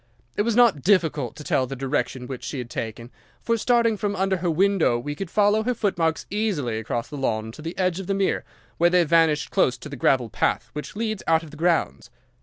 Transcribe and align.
It 0.35 0.41
was 0.41 0.55
not 0.55 0.81
difficult 0.81 1.35
to 1.35 1.43
tell 1.43 1.67
the 1.67 1.75
direction 1.75 2.25
which 2.25 2.43
she 2.43 2.57
had 2.57 2.71
taken, 2.71 3.11
for, 3.43 3.55
starting 3.55 3.97
from 3.97 4.15
under 4.15 4.37
her 4.37 4.49
window, 4.49 4.97
we 4.97 5.13
could 5.13 5.29
follow 5.29 5.61
her 5.61 5.75
footmarks 5.75 6.25
easily 6.31 6.79
across 6.79 7.07
the 7.07 7.17
lawn 7.17 7.51
to 7.51 7.61
the 7.61 7.77
edge 7.77 7.99
of 7.99 8.07
the 8.07 8.15
mere, 8.15 8.43
where 8.79 8.89
they 8.89 9.03
vanished 9.03 9.51
close 9.51 9.77
to 9.77 9.89
the 9.89 9.95
gravel 9.95 10.27
path 10.31 10.71
which 10.73 10.95
leads 10.95 11.21
out 11.27 11.43
of 11.43 11.51
the 11.51 11.55
grounds. 11.57 12.09